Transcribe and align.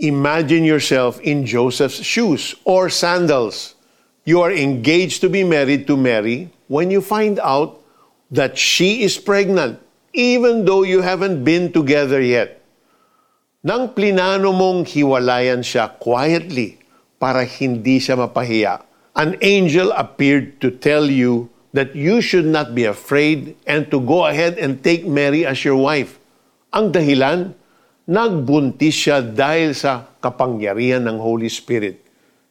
Imagine 0.00 0.64
yourself 0.64 1.20
in 1.20 1.44
Joseph's 1.44 2.00
shoes 2.00 2.56
or 2.64 2.88
sandals. 2.88 3.76
You 4.24 4.40
are 4.40 4.48
engaged 4.48 5.20
to 5.20 5.28
be 5.28 5.44
married 5.44 5.84
to 5.92 5.96
Mary 5.96 6.48
when 6.72 6.88
you 6.88 7.04
find 7.04 7.36
out 7.36 7.84
that 8.32 8.56
she 8.56 9.04
is 9.04 9.20
pregnant, 9.20 9.76
even 10.16 10.64
though 10.64 10.88
you 10.88 11.04
haven't 11.04 11.44
been 11.44 11.68
together 11.68 12.16
yet. 12.16 12.64
Nang 13.60 13.92
plinano 13.92 14.56
mong 14.56 14.88
hiwalayan 14.88 15.60
siya 15.60 15.92
quietly 16.00 16.80
para 17.20 17.44
hindi 17.44 18.00
siya 18.00 18.16
mapahiya, 18.16 18.80
an 19.20 19.36
angel 19.44 19.92
appeared 19.92 20.56
to 20.64 20.72
tell 20.72 21.12
you 21.12 21.52
that 21.76 21.92
you 21.92 22.24
should 22.24 22.48
not 22.48 22.72
be 22.72 22.88
afraid 22.88 23.52
and 23.68 23.92
to 23.92 24.00
go 24.00 24.24
ahead 24.24 24.56
and 24.56 24.80
take 24.80 25.04
Mary 25.04 25.44
as 25.44 25.60
your 25.60 25.76
wife. 25.76 26.16
Ang 26.72 26.88
dahilan, 26.88 27.52
nagbuntis 28.10 29.06
siya 29.06 29.22
dahil 29.22 29.70
sa 29.70 30.02
kapangyarihan 30.18 31.06
ng 31.06 31.22
Holy 31.22 31.46
Spirit. 31.46 32.02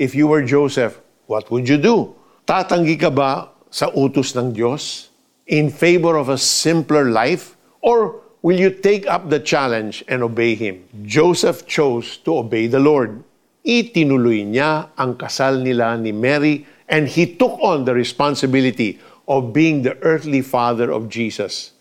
If 0.00 0.16
you 0.16 0.24
were 0.24 0.40
Joseph, 0.40 0.96
what 1.28 1.52
would 1.52 1.68
you 1.68 1.76
do? 1.76 2.16
Tatanggi 2.48 2.96
ka 2.96 3.12
ba 3.12 3.52
sa 3.68 3.92
utos 3.92 4.32
ng 4.32 4.56
Diyos 4.56 5.12
in 5.44 5.68
favor 5.68 6.16
of 6.16 6.32
a 6.32 6.40
simpler 6.40 7.12
life? 7.12 7.60
Or 7.84 8.24
will 8.40 8.56
you 8.56 8.72
take 8.72 9.04
up 9.04 9.28
the 9.28 9.44
challenge 9.44 10.00
and 10.08 10.24
obey 10.24 10.56
Him? 10.56 10.88
Joseph 11.04 11.68
chose 11.68 12.16
to 12.24 12.40
obey 12.40 12.64
the 12.64 12.80
Lord. 12.80 13.20
Itinuloy 13.60 14.48
niya 14.48 14.96
ang 14.96 15.20
kasal 15.20 15.60
nila 15.60 16.00
ni 16.00 16.16
Mary 16.16 16.64
and 16.88 17.06
he 17.06 17.28
took 17.28 17.60
on 17.60 17.84
the 17.84 17.92
responsibility 17.92 18.96
of 19.28 19.52
being 19.52 19.84
the 19.84 20.00
earthly 20.00 20.40
father 20.40 20.88
of 20.88 21.12
Jesus. 21.12 21.76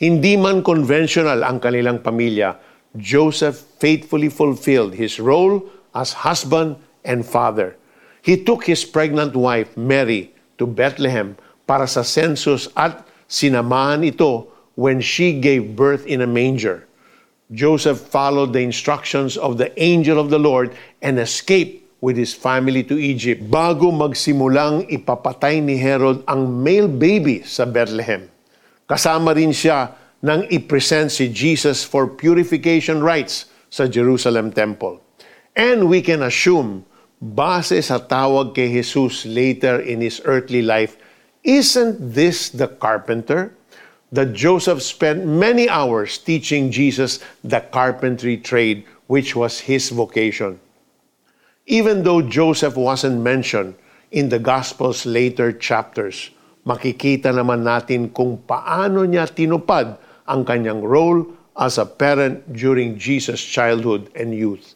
Hindi 0.00 0.34
man 0.34 0.64
conventional 0.66 1.46
ang 1.46 1.62
kanilang 1.62 2.02
pamilya, 2.02 2.71
Joseph 2.96 3.56
faithfully 3.80 4.28
fulfilled 4.28 4.94
his 4.94 5.18
role 5.18 5.64
as 5.94 6.12
husband 6.12 6.76
and 7.04 7.24
father. 7.24 7.76
He 8.20 8.36
took 8.36 8.64
his 8.64 8.84
pregnant 8.84 9.34
wife, 9.34 9.76
Mary, 9.76 10.32
to 10.58 10.66
Bethlehem 10.66 11.36
para 11.66 11.88
sa 11.88 12.02
census 12.04 12.68
at 12.76 13.02
sinamahan 13.26 14.04
ito 14.04 14.46
when 14.76 15.00
she 15.00 15.40
gave 15.40 15.74
birth 15.74 16.06
in 16.06 16.20
a 16.20 16.28
manger. 16.28 16.86
Joseph 17.52 18.00
followed 18.08 18.52
the 18.52 18.64
instructions 18.64 19.36
of 19.36 19.58
the 19.60 19.68
angel 19.76 20.16
of 20.16 20.32
the 20.32 20.40
Lord 20.40 20.72
and 21.04 21.20
escaped 21.20 21.84
with 22.00 22.16
his 22.16 22.32
family 22.32 22.82
to 22.82 22.96
Egypt 22.96 23.44
bago 23.46 23.92
magsimulang 23.92 24.88
ipapatay 24.88 25.60
ni 25.60 25.76
Herod 25.76 26.24
ang 26.26 26.48
male 26.48 26.88
baby 26.88 27.44
sa 27.44 27.68
Bethlehem. 27.68 28.26
Kasama 28.88 29.36
rin 29.36 29.54
siya 29.54 29.92
nang 30.22 30.46
i-present 30.48 31.10
si 31.10 31.28
Jesus 31.28 31.82
for 31.82 32.06
purification 32.06 33.02
rites 33.02 33.50
sa 33.68 33.90
Jerusalem 33.90 34.54
Temple. 34.54 35.02
And 35.58 35.90
we 35.90 36.00
can 36.00 36.22
assume, 36.22 36.86
base 37.18 37.90
sa 37.90 37.98
tawag 37.98 38.54
kay 38.54 38.70
Jesus 38.70 39.26
later 39.26 39.82
in 39.82 40.00
his 40.00 40.22
earthly 40.24 40.62
life, 40.62 40.96
isn't 41.42 41.98
this 41.98 42.48
the 42.48 42.70
carpenter? 42.70 43.52
that 44.12 44.36
Joseph 44.36 44.84
spent 44.84 45.24
many 45.24 45.66
hours 45.72 46.20
teaching 46.20 46.68
Jesus 46.68 47.18
the 47.40 47.64
carpentry 47.72 48.36
trade, 48.36 48.84
which 49.08 49.34
was 49.34 49.64
his 49.64 49.88
vocation. 49.88 50.60
Even 51.64 52.04
though 52.04 52.20
Joseph 52.20 52.76
wasn't 52.76 53.24
mentioned 53.24 53.74
in 54.12 54.28
the 54.28 54.38
Gospel's 54.38 55.08
later 55.08 55.50
chapters, 55.50 56.28
makikita 56.68 57.32
naman 57.32 57.64
natin 57.64 58.12
kung 58.12 58.36
paano 58.44 59.08
niya 59.08 59.24
tinupad 59.32 59.96
ang 60.28 60.44
kanyang 60.44 60.82
role 60.82 61.26
as 61.56 61.78
a 61.78 61.86
parent 61.86 62.52
during 62.52 62.98
Jesus' 62.98 63.42
childhood 63.42 64.10
and 64.14 64.34
youth. 64.34 64.74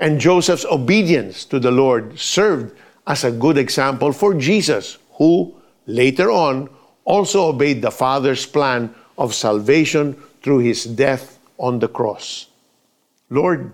And 0.00 0.20
Joseph's 0.20 0.64
obedience 0.64 1.44
to 1.46 1.58
the 1.58 1.70
Lord 1.70 2.18
served 2.18 2.76
as 3.06 3.24
a 3.24 3.32
good 3.32 3.56
example 3.56 4.12
for 4.12 4.34
Jesus, 4.34 4.98
who 5.16 5.54
later 5.86 6.30
on 6.30 6.68
also 7.04 7.48
obeyed 7.48 7.80
the 7.80 7.90
Father's 7.90 8.44
plan 8.44 8.94
of 9.16 9.34
salvation 9.34 10.16
through 10.42 10.58
his 10.58 10.84
death 10.84 11.38
on 11.58 11.78
the 11.78 11.88
cross. 11.88 12.48
Lord, 13.30 13.72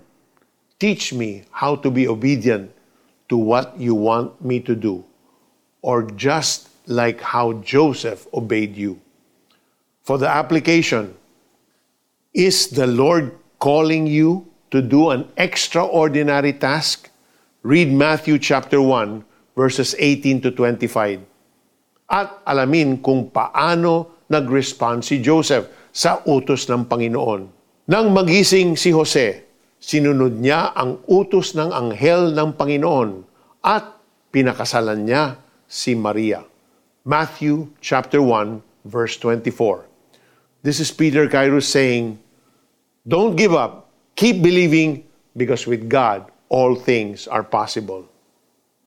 teach 0.79 1.13
me 1.13 1.43
how 1.51 1.75
to 1.77 1.91
be 1.91 2.07
obedient 2.07 2.71
to 3.29 3.37
what 3.37 3.77
you 3.77 3.95
want 3.95 4.43
me 4.43 4.59
to 4.61 4.75
do, 4.75 5.03
or 5.81 6.03
just 6.03 6.69
like 6.87 7.21
how 7.21 7.53
Joseph 7.63 8.27
obeyed 8.33 8.75
you. 8.75 8.99
For 10.03 10.19
the 10.19 10.27
application, 10.27 11.15
is 12.35 12.75
the 12.75 12.83
Lord 12.83 13.39
calling 13.63 14.03
you 14.03 14.51
to 14.75 14.83
do 14.83 15.15
an 15.15 15.31
extraordinary 15.39 16.51
task? 16.51 17.07
Read 17.63 17.87
Matthew 17.87 18.35
chapter 18.35 18.83
1, 18.83 19.23
verses 19.55 19.95
18 19.95 20.43
to 20.43 20.51
25 20.51 21.23
at 22.11 22.43
alamin 22.43 22.99
kung 22.99 23.31
paano 23.31 24.27
nag-respond 24.27 25.07
si 25.07 25.23
Joseph 25.23 25.71
sa 25.95 26.19
utos 26.27 26.67
ng 26.67 26.83
Panginoon. 26.83 27.41
Nang 27.87 28.11
magising 28.11 28.75
si 28.75 28.91
Jose, 28.91 29.39
sinunod 29.79 30.35
niya 30.35 30.75
ang 30.75 30.99
utos 31.07 31.55
ng 31.55 31.71
anghel 31.71 32.35
ng 32.35 32.59
Panginoon 32.59 33.23
at 33.63 33.87
pinakasalan 34.35 35.07
niya 35.07 35.39
si 35.63 35.95
Maria. 35.95 36.43
Matthew 37.07 37.71
chapter 37.79 38.19
1 38.19 38.59
verse 38.83 39.15
24. 39.15 39.92
This 40.63 40.79
is 40.79 40.91
Peter 40.91 41.27
Kairos 41.27 41.67
saying, 41.67 42.19
Don't 43.05 43.35
give 43.35 43.53
up. 43.53 43.91
Keep 44.15 44.41
believing 44.41 45.03
because 45.35 45.67
with 45.67 45.89
God 45.89 46.31
all 46.47 46.73
things 46.75 47.27
are 47.27 47.43
possible. 47.43 48.07